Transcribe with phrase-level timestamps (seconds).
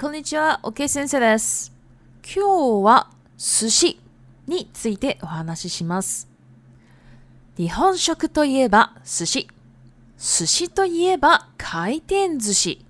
[0.00, 1.72] こんにちは、OK 先生です。
[2.22, 4.00] 今日は寿司
[4.46, 6.28] についてお話しします。
[7.56, 9.48] 日本食といえば寿司。
[10.16, 12.86] 寿司といえば回転寿司。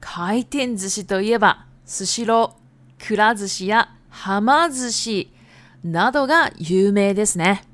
[0.00, 5.32] 回転寿司といえば寿司ロー、くら寿司やはま寿司
[5.82, 7.64] などが有名ですね。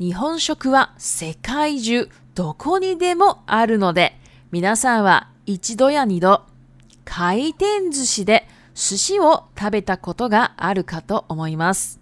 [0.00, 4.18] 日本食は世界中どこにでもあるので、
[4.50, 6.42] 皆さんは一度や二度
[7.10, 12.00] 回転寿司で寿司を食べたことがあるかと思います。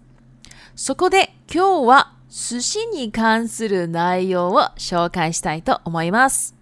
[0.75, 6.55] そこで今日は寿司に関する内容を紹介したいと思います。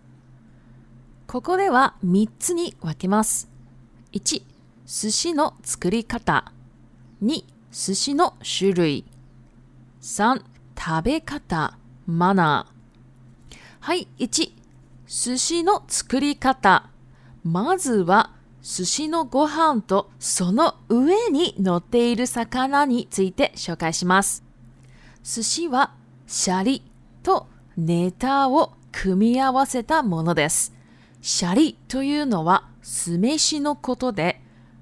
[1.25, 3.49] ここでは3つに分けます。
[4.13, 4.43] 1、
[4.85, 6.53] 寿司の作り方。
[7.23, 9.05] 2、寿司の種類。
[10.01, 10.43] 3、
[10.79, 13.57] 食べ方、マナー。
[13.79, 14.51] はい、1、
[15.07, 16.91] 寿司の作り方。
[17.45, 18.31] まずは
[18.63, 24.43] 寿司のご飯とその上に乗っている魚について紹介します。
[25.23, 25.93] 寿司は
[26.25, 26.81] シャリ
[27.21, 27.45] と
[27.77, 30.73] ネタを組み合わせたものです。
[31.21, 34.41] シャリというのは酢飯のことで、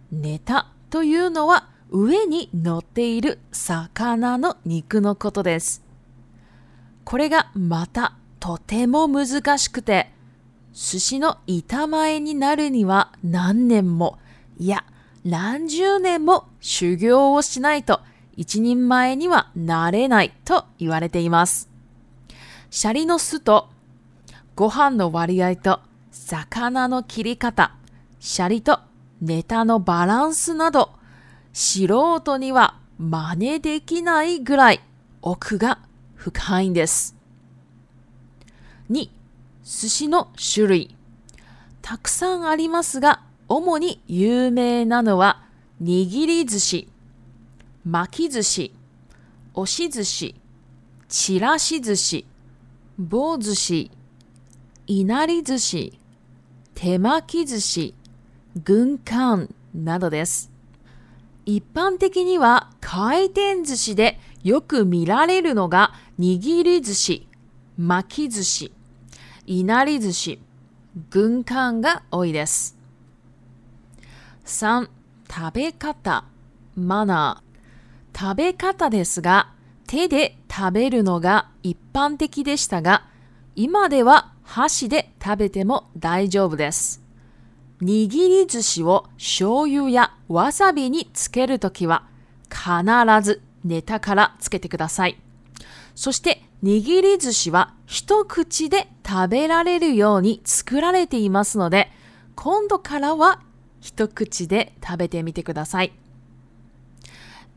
[0.10, 5.84] ネタというのは上に乗っている魚の肉のことです。
[7.04, 10.13] これがまたとても難しくて、
[10.74, 14.18] 寿司の板前になるには何年も、
[14.58, 14.84] いや、
[15.24, 18.02] 何十年も修行をしないと
[18.36, 21.70] 一人前にはなれないと言われています。
[22.72, 23.70] シャリの酢と
[24.56, 25.80] ご飯の割合と
[26.12, 27.76] 魚の切り方、
[28.20, 28.80] シャリと
[29.22, 30.92] ネタのバランスなど、
[31.54, 31.86] 素
[32.20, 34.82] 人には真似できないぐらい
[35.22, 35.80] 奥が
[36.16, 37.16] 深いんです。
[38.90, 39.10] 2、
[39.64, 40.96] 寿司の種類。
[41.82, 45.44] たくさんありますが、主に有名なのは、
[45.82, 46.90] 握り寿司、
[47.86, 48.74] 巻き寿司、
[49.54, 50.36] 押し寿司、
[51.08, 52.26] ちらし寿司、
[52.98, 53.92] 棒寿司、
[54.88, 55.98] いなり寿司、
[56.76, 57.96] 手巻き寿司、
[58.64, 60.52] 軍艦などです。
[61.46, 67.28] 一般的には回転寿司でよく見られるのが握り寿司、
[67.78, 68.72] 巻き寿司、
[69.46, 70.40] いなり寿司、
[71.10, 72.78] 軍艦が多いです。
[74.46, 74.88] 3、
[75.30, 76.24] 食べ方、
[76.76, 78.20] マナー。
[78.20, 79.52] 食べ方ですが、
[79.86, 83.06] 手で食べるのが一般的でしたが、
[83.56, 87.04] 今では箸で食べても大丈夫です。
[87.82, 92.08] 握り寿司を醤油やわさびにつけるときは、
[92.50, 92.72] 必
[93.22, 95.20] ずネタからつけてください。
[95.96, 101.92] そして握り寿司は一口で食べられるように作られていますので、
[102.36, 103.42] 今度からは
[103.82, 105.92] 一口で食べてみてください。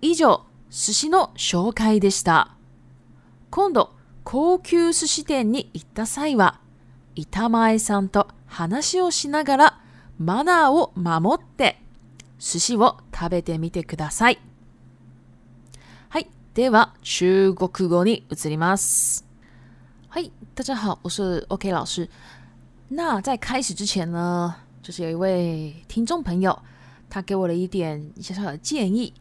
[0.02, 2.56] 以上、寿司の紹介でした。
[3.50, 3.92] 今度、
[4.24, 6.58] 高級寿司店に行った際は、
[7.14, 9.80] 板前さんと話をしながら
[10.18, 11.80] マナーを守って
[12.38, 14.40] 寿司を食べてみてください。
[16.55, 19.23] では中国語に移ります。
[20.09, 22.07] 嗨，大家好，我是 OK 老师。
[22.89, 24.53] 那在开始之前呢，
[24.83, 26.57] 就是有一位听众朋友，
[27.09, 29.13] 他给我了一点小小的建议。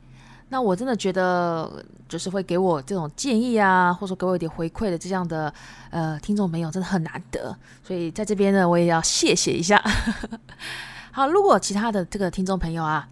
[0.49, 5.55] 那我真的觉得，就是会给我这种建议啊，或者说给我一点回馈的这样的
[5.91, 7.57] 呃听众朋友，真的很难得。
[7.85, 9.81] 所以在这边呢，我也要谢谢一下。
[11.13, 13.09] 好，如果其他的这个听众朋友啊，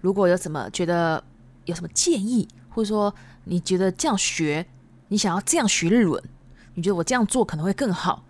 [0.00, 1.22] 如果有什么觉得
[1.66, 3.14] 有什么建议，或者说
[3.45, 4.65] 你觉得这样学，
[5.09, 6.21] 你想要这样学日文，
[6.75, 8.23] 你觉得我这样做可能会更好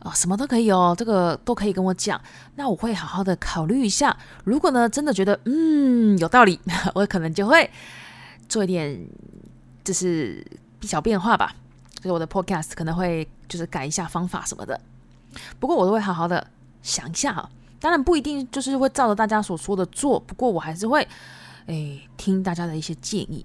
[0.00, 0.12] 啊？
[0.14, 2.20] 什么都可以哦，这个都可以跟我讲，
[2.56, 4.16] 那我会好好的考虑一下。
[4.44, 6.58] 如果呢，真的觉得嗯有道理，
[6.94, 7.70] 我可能就会
[8.48, 9.06] 做一点
[9.84, 10.44] 就是
[10.82, 11.54] 小变化吧，
[11.96, 14.80] 就是我的 podcast 可能会就是改一下方法什么的。
[15.58, 16.46] 不过我都会好好的
[16.82, 17.50] 想一下啊，
[17.80, 21.06] 当然不一定就是会照着大家所说的做，不过我还是会
[21.66, 23.44] 诶听大家的一些建议。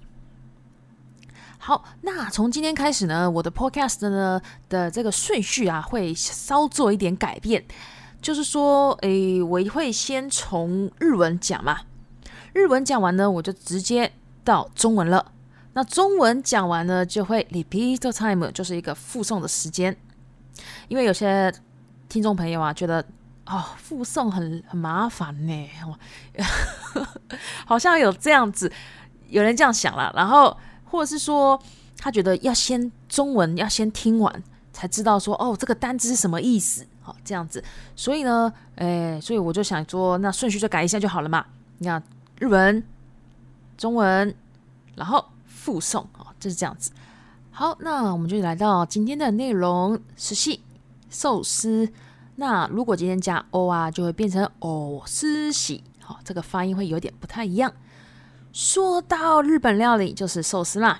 [1.61, 7.63] 好，那从今天开始呢，我的 podcast 呢的这个顺序啊，会稍做一点改变。
[8.21, 11.81] 就是说，诶，我会先从日文讲嘛，
[12.53, 14.09] 日文讲完呢，我就直接
[14.45, 15.33] 到中文了。
[15.73, 19.95] 那中文讲完呢，就会 repeat time，就是一个附送的时间。
[20.87, 21.53] 因为有些
[22.07, 23.05] 听众朋友啊，觉得
[23.45, 25.69] 哦，附送很很麻烦呢，
[27.67, 28.71] 好像有这样子，
[29.27, 30.55] 有人这样想了，然后。
[30.89, 31.61] 或者是说，
[31.97, 34.43] 他觉得要先中文要先听完，
[34.73, 36.85] 才知道说哦，这个单字是什么意思。
[37.01, 37.63] 好这样子。
[37.95, 41.45] 所以呢，诶，所以我就想说，那顺序就改一下就好了嘛。
[41.77, 42.01] 你看，
[42.39, 42.83] 日文、
[43.77, 44.33] 中文，
[44.95, 46.91] 然后附送，哦，就是这样子。
[47.51, 50.59] 好，那我们就来到今天的内容，寿司。
[51.09, 51.89] 寿司。
[52.35, 55.83] 那如果今天加 o 啊，就会变成哦司喜。
[56.01, 57.73] 好，这个发音会有点不太一样。
[58.59, 60.99] 说到日本料理，就是寿司啦。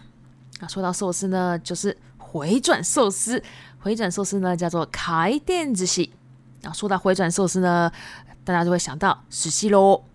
[0.61, 3.43] 那说到寿司呢，就是回转寿司。
[3.79, 6.13] 回转寿司呢，叫做开店子喜。
[6.61, 7.91] 那说到回转寿司呢，
[8.45, 10.05] 大家就会想到寿司喽，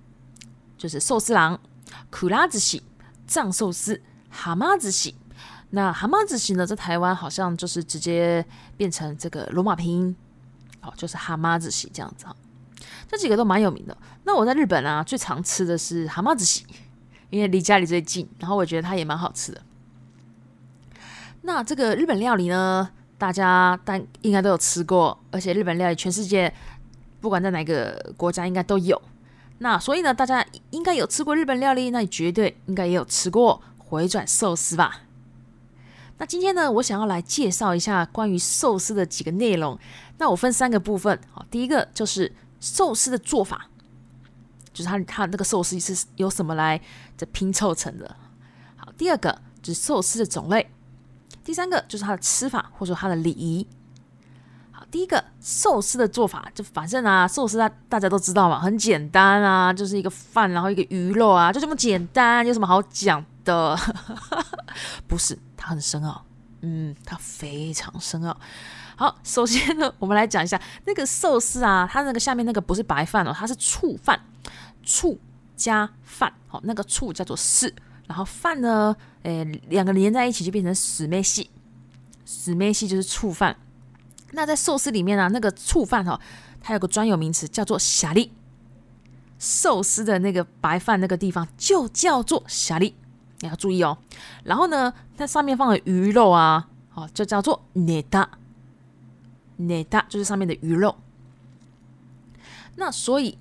[0.79, 1.61] 就是寿司郎、
[2.09, 2.83] 苦拉子喜、
[3.27, 4.01] 藏寿司、
[4.31, 5.15] 蛤蟆子喜。
[5.69, 8.43] 那蛤蟆子喜呢，在台湾好像就是直接
[8.79, 10.17] 变成这个罗马拼音，
[10.81, 12.35] 哦，就是蛤蟆子喜这样子哈。
[13.07, 13.95] 这几个都蛮有名的。
[14.23, 16.65] 那我在日本啊，最常吃的是蛤蟆子喜。
[17.31, 19.61] 因为离家里最近，然后我觉得它也蛮好吃的。
[21.43, 26.53] 那这个日本料理呢，大家但应该都有吃过，而且日本料理全世界
[27.21, 29.01] 不管在哪个国家应该都有。
[29.59, 35.03] 那所以呢，大家应该有吃过日本料理，那你绝对应该也有吃过回转寿司吧？
[36.19, 39.79] 那今天呢，我想要来介绍一下关于寿司的几个内容。
[40.19, 43.69] 那我分三个部分，好，第一个就是寿司的做法。
[44.75, 46.79] 就是它它那个寿司是由什么来
[47.17, 48.17] 这拼凑成的？
[48.77, 50.71] 好，第二个就是寿司的种类，
[51.43, 53.67] 第三个就是它的吃法或者说它的礼仪。
[54.73, 63.79] 好，第一个寿司的做法，就反正啊，寿司大大家都知道嘛，很简单啊，就是一个饭，然后一个鱼肉啊，就这么简单，有什么好讲的？
[65.07, 66.25] 不是，它很深奥，
[66.63, 68.37] 嗯，它非常深奥。
[68.97, 74.21] 好，首先呢，我们来讲一下那个寿司啊，它那个下面那个不是白饭哦，它是醋饭。
[74.85, 75.19] 醋
[75.57, 77.73] 加饭，好，那个醋叫做四，
[78.07, 81.51] 然后饭呢，诶，两个连在一起就变成死妹系，
[82.25, 83.57] 死妹系就是醋饭。
[84.33, 86.21] 那在寿司里面呢，那个醋饭哈，
[86.61, 88.33] 它有个专有名词叫做霞粒，
[89.39, 92.95] 寿司的那个白饭那个地方就叫做霞粒，
[93.41, 93.97] 你要注意哦。
[94.43, 98.29] 然后呢，它上面放的鱼肉啊，好，就叫做内达，
[99.57, 100.97] 内达就是上面的鱼肉。
[102.77, 103.39] 那所以。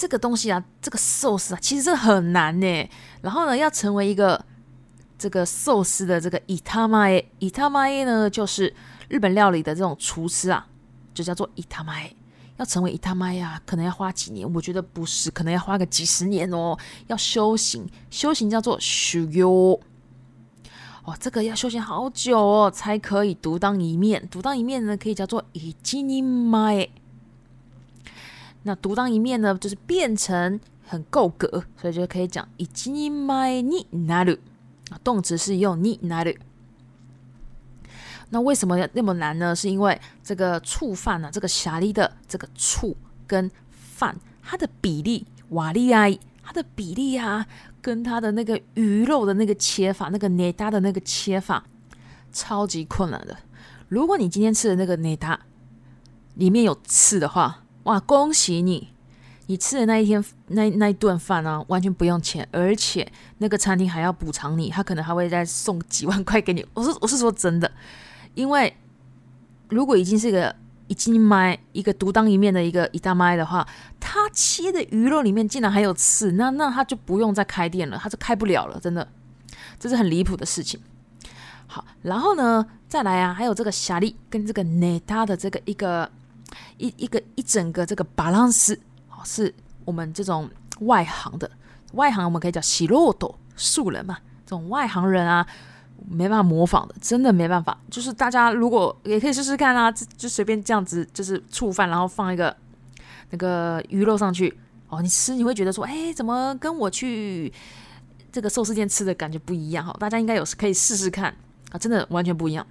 [0.00, 2.88] 这个东西啊，这个寿司啊，其实很难呢。
[3.20, 4.42] 然后呢，要成为一个
[5.18, 8.74] 这个寿司的这个伊塔玛耶，伊塔玛耶呢，就是
[9.10, 10.66] 日本料理的这种厨师啊，
[11.12, 12.16] 就叫做伊塔玛耶。
[12.56, 14.50] 要成为伊塔玛呀，可能要花几年？
[14.54, 16.74] 我觉得不是，可能要花个几十年哦。
[17.08, 19.78] 要修行，修行叫做修哟。
[21.04, 24.26] 哦，这个要修行好久哦，才可以独当一面。
[24.30, 26.90] 独当一面呢，可以叫做伊吉尼玛耶。
[28.62, 34.36] 那独当一面呢，就是变成很够格，所以就可以讲一吉麦尼纳鲁
[34.90, 36.32] 啊，动词是用尼纳鲁。
[38.30, 39.56] 那为什么那么难呢？
[39.56, 42.96] 是因为这个醋饭呢，这个霞丽的这个醋
[43.26, 46.08] 跟饭，它的比例瓦利亚，
[46.42, 47.46] 它的比例啊，
[47.82, 51.64] 跟它的那个鱼肉的那个切法，那个内搭的那个切法，
[52.30, 53.36] 超级困难的。
[53.88, 55.40] 如果你今天吃的那个内搭
[56.34, 58.86] 里面有刺的话，哇，恭喜你！
[59.46, 66.64] 你吃的那一天那那一顿饭呢，完全不用钱，而且那个餐厅还要补偿你，他可能还会再送几万 块给你。
[66.72, 67.68] 我是我是说真的，
[68.34, 68.76] 因为
[69.70, 70.54] 如果已经是一个
[70.86, 73.66] 已经买一个独当一面的一个一大麦的话，
[73.98, 79.08] 他切的鱼肉里面竟然还有刺，那那他就不用再开店了，他就开不了了，真的，
[79.80, 80.78] 这是很离谱的事情。
[81.66, 86.08] 好，然后呢，再来啊，还有这个霞丽跟这个内达的这个一个。
[86.78, 88.74] 一一个一整个这个巴朗斯，
[89.08, 89.54] 哦，是
[89.84, 90.48] 我们这种
[90.80, 91.50] 外行的
[91.92, 95.46] 外行，我们可以叫喜洛朵素人嘛，这种外行人啊，
[96.08, 97.78] 没办法模仿的，真的没办法。
[97.90, 102.56] 就是大家如果也可以试试看啊，就随便这样子，就是醋饭，然后放一个
[103.30, 107.52] 那个鱼肉上去，哦，你吃你会觉得说，哎，怎么跟我去
[108.32, 109.84] 这个寿司店吃的感觉不一样？
[109.84, 111.34] 哈，大家应该有可以试试看
[111.70, 112.66] 啊，真的完全不一样。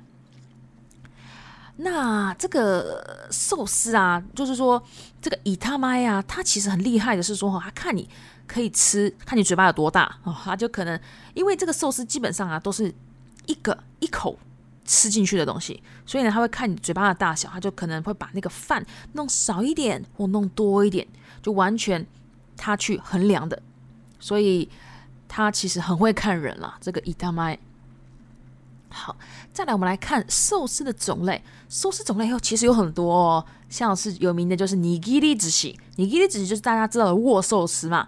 [1.81, 4.83] 那这个寿司啊，就是说
[5.21, 8.09] 这个伊他妈呀，他其实很厉害的是说哈，他看你
[8.45, 11.00] 可以吃，看你嘴巴有多大哦，他就可能
[11.33, 12.93] 因为这个寿司基本上啊都是
[13.45, 14.38] 一个一口
[14.83, 21.07] 吃进去的东西，所以呢他会看你嘴巴的大小，他就可能会把那个饭弄少一点或弄多一点，
[21.41, 22.05] 就完全
[22.57, 23.62] 他去衡量的，
[24.19, 24.67] 所以
[25.29, 27.55] 他其实很会看人啦，这个伊他妈。
[29.09, 29.17] 好，
[29.51, 31.43] 再来我们来看寿司的种类。
[31.67, 38.07] 寿司种类有其实有很多哦，像是有名的就是尼基利子系，尼基利子系就是大家知道的握寿司嘛。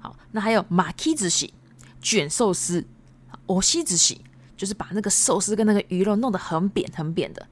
[0.00, 1.54] 好，那还有马基子系
[2.02, 2.84] 卷寿司，
[3.46, 4.20] 欧西子系
[4.56, 7.46] 就是把那个寿司跟那个鱼肉弄得很扁很扁的。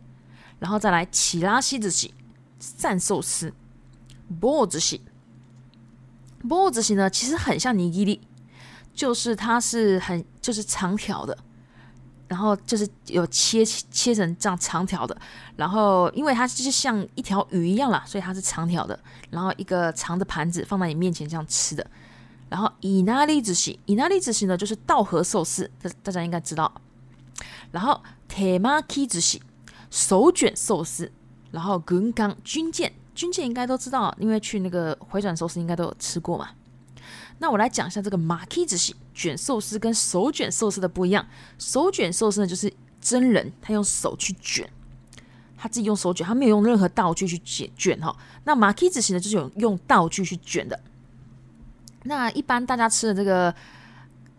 [0.58, 2.12] 然后再来奇拉西子系，
[2.58, 3.54] 扇寿司。
[4.40, 5.00] 波子型，
[6.46, 8.20] 波子型呢，其实很像尼基利，
[8.92, 11.38] 就是它是很就是长条的，
[12.28, 15.16] 然后就是有切切成这样长条的，
[15.56, 18.98] 然后因为它就是像一条鱼一样啦，所以它是长条的，
[19.30, 21.84] 然后一个长的盘子放在你面前这样吃的。
[22.48, 26.72] 然后伊那利子型，伊那利子型呢就是稻荷寿司，大大家应该知道。
[27.72, 29.40] 然后铁马 K 子型，
[29.90, 31.10] 手卷寿司。
[31.50, 32.92] 然后军港军舰。
[33.14, 36.50] 军舰应该都知道，因为去那个回转寿司应该都有吃过嘛。
[37.38, 41.26] 那我来讲一下这个马 K 子型卷寿司跟手卷寿司的不一样。
[41.58, 44.70] 手卷寿司呢，就是真人他用手去卷，
[45.56, 48.16] 他自己用手卷，他没有用任何道具去卷卷哈。
[48.44, 50.78] 那马 K 子型呢，就是有用道具去卷的。
[52.04, 53.52] 那一般大家吃的这个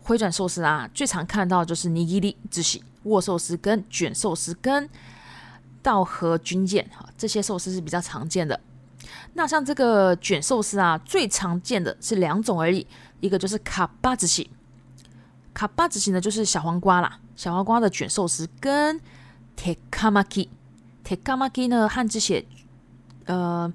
[0.02, 4.88] 回转寿司啊，最常看到就是尼基利之喜握寿司跟卷寿司跟
[5.82, 8.58] 稻荷军舰哈，这些寿司是比较常见的。
[9.34, 12.86] 那像这个卷寿司啊，最常见的是两种而已，
[13.20, 14.48] 一个就是卡巴子型，
[15.60, 18.98] 卡巴子型呢就是小黄瓜啦，小黄瓜的卷寿司跟
[19.56, 20.48] 铁卡玛基，
[21.04, 22.46] 铁卡玛基呢汉字写
[23.26, 23.70] 呃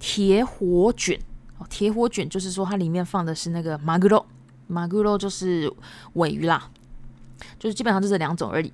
[0.00, 1.16] 铁火卷，
[1.58, 4.26] 哦铁火卷就是说它里面放的是那个马古肉，
[4.66, 5.72] 马古肉就是
[6.14, 6.68] 尾鱼啦，
[7.60, 8.72] 就是基本上就这两种而已。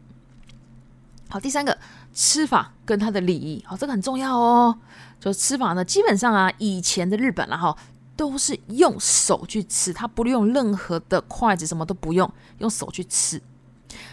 [1.29, 1.77] 好，第三个
[2.15, 4.79] 吃法跟它的礼仪，好，这个很重要哦。
[5.21, 7.77] 就吃法呢，基本上啊，以前的日本啦哈，
[8.17, 13.41] 都是用手去吃，他不用任何的筷子，什么都不用，用手去吃。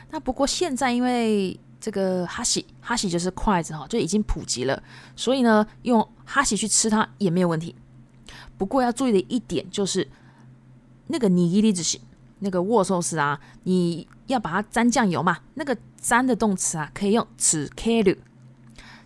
[0.09, 4.81] 那不过现在因为这个哈喜哈喜就是筷子哈，就已经普及了，
[5.15, 7.75] 所以呢，用哈喜去吃它也没有问题。
[8.57, 10.07] 不过要注意的一点就是，
[11.07, 11.99] 那个尼伊利子型
[12.39, 18.17] 那个握寿司啊，你要把它沾酱油嘛，那个沾的动词啊，可以用此 carry。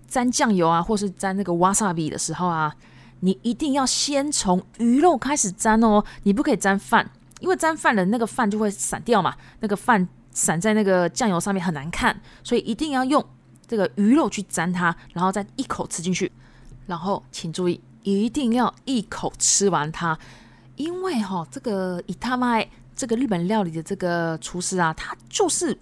[0.07, 2.73] 沾酱油啊，或是沾那个 wasabi 的时候啊，
[3.21, 13.23] 你一定要先从鱼肉开始沾哦，你不可以沾饭，因为沾饭了那个饭就会散掉嘛，那个饭散在那个酱油上面很难看，所以一定要用
[13.67, 16.31] 这个鱼肉去沾它，然后再一口吃进去。
[16.85, 20.17] 然后请注意，一定要一口吃完它，
[20.75, 25.75] 因为哈，这个伊他麦这个日本料理的这个厨师啊，他就是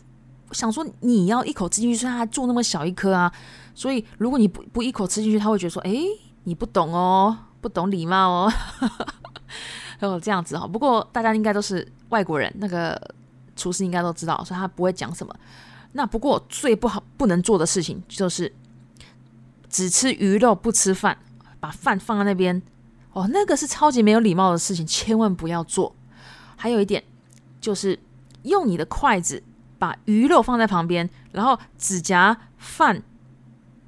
[0.51, 3.29] 想说你要一口吃进去，所以他做那么小一颗啊。
[3.75, 5.91] 所以，如果你不不一口吃进去，他会觉得说：“哎，
[6.45, 8.53] 你不懂哦，不懂礼貌哦。
[10.01, 10.67] ”哦，这样子哈。
[10.67, 12.99] 不过大家应该都是外国人，那个
[13.55, 15.33] 厨师应该都知道，所以他不会讲什么。
[15.93, 18.51] 那不过最不好不能做的事情就是
[19.69, 21.17] 只吃鱼肉不吃饭，
[21.59, 22.61] 把饭放在那边
[23.13, 25.95] 哦，那个是超级没有礼貌的事情，千万不要做。
[26.57, 27.03] 还有一点
[27.61, 27.97] 就是
[28.41, 29.41] 用你的筷子
[29.79, 33.01] 把鱼肉放在旁边，然后只夹饭。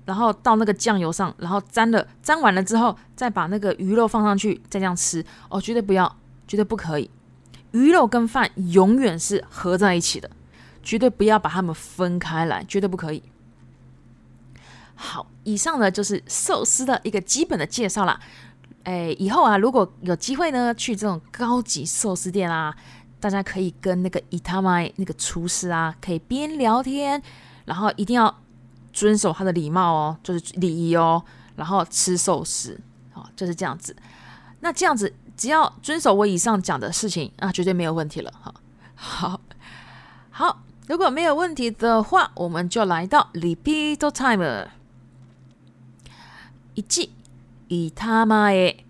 [0.06, 6.16] 然后到那个酱油上，然后沾了，沾完了之后，再把那个鱼肉放上去，再这样吃哦，绝对不要，
[6.48, 7.10] 绝对不可以。
[7.72, 10.30] 鱼肉跟饭永远是合在一起的，
[10.84, 13.24] 绝对不要把它们分开来，绝对不可以。
[14.94, 18.20] 好，以上呢就是寿司的一个基本的介绍啦。
[18.84, 22.74] 哎，以后啊，如果有机会呢，去这种高级寿司店啊，
[23.20, 27.20] 大家可以跟那个伊塔麦那个厨师啊，可以边聊天，
[27.66, 28.34] 然后一定要。
[28.95, 31.23] 遵守他的礼貌哦，就是礼仪哦，
[31.57, 32.79] 然后吃寿司，
[33.13, 33.95] 好，就是这样子。
[34.61, 38.33] 那这样子，只要遵守我以上讲的事情，那绝对没有问题了。
[38.43, 38.55] 哈，
[38.95, 39.41] 好，
[40.31, 44.69] 好，如果没有问题的话，我们就来到 repeat time。
[46.75, 47.11] 一、
[47.69, 48.85] いたまえ、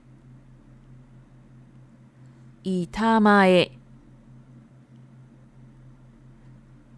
[2.62, 3.72] いたまえ。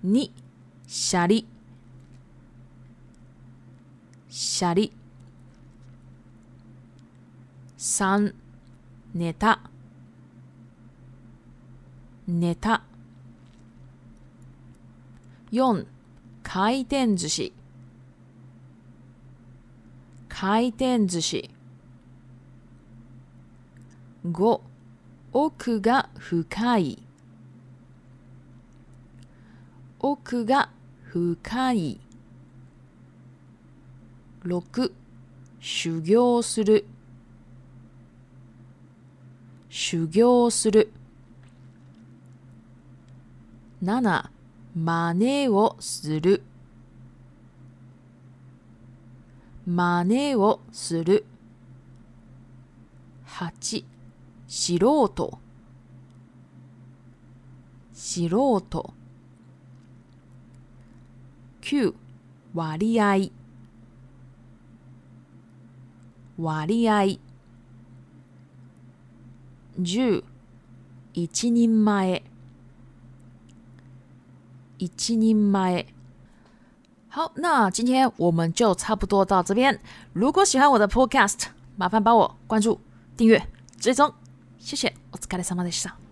[0.02, 0.30] 二、
[0.88, 1.46] シャリ。
[4.39, 4.94] シャリ。
[7.79, 8.36] 3
[9.15, 9.60] ネタ
[12.27, 12.84] ネタ
[15.51, 15.88] 4
[16.44, 17.51] 回転寿司。
[20.29, 21.50] 回転寿司。
[24.24, 24.62] 5
[25.34, 27.03] 奥が深い。
[30.00, 30.70] 奥が
[31.06, 32.06] 深い。
[34.47, 34.93] 6
[35.59, 36.85] 修行する。
[39.69, 40.93] 修行する。
[43.83, 44.29] 7
[44.73, 46.43] 真似をする。
[49.65, 51.25] 真似をする。
[53.25, 53.83] 8
[54.47, 55.39] 素人
[57.91, 58.93] 素人
[61.61, 61.93] 9
[62.53, 63.37] 割合。
[66.38, 67.20] 割合十一人
[71.34, 71.65] 前一
[74.77, 75.86] 人前
[77.10, 79.82] 好，那今天我们就差不多到这边。
[80.13, 82.79] 如果喜欢我的 Podcast，麻烦帮我关注、
[83.15, 83.41] 订阅、
[83.79, 84.13] 追踪，
[84.60, 84.94] 谢谢。
[85.12, 86.06] お疲れ様でした。